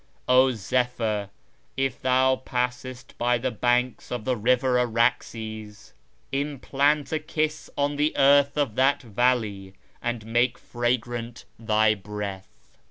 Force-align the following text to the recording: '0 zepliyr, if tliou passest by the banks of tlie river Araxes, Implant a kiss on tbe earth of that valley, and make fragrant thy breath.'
'0 0.27 0.53
zepliyr, 0.53 1.29
if 1.77 2.01
tliou 2.01 2.43
passest 2.43 3.15
by 3.19 3.37
the 3.37 3.51
banks 3.51 4.11
of 4.11 4.23
tlie 4.23 4.43
river 4.45 4.79
Araxes, 4.79 5.93
Implant 6.31 7.11
a 7.11 7.19
kiss 7.19 7.69
on 7.77 7.97
tbe 7.99 8.13
earth 8.15 8.57
of 8.57 8.73
that 8.73 9.03
valley, 9.03 9.75
and 10.01 10.25
make 10.25 10.57
fragrant 10.57 11.45
thy 11.59 11.93
breath.' 11.93 12.71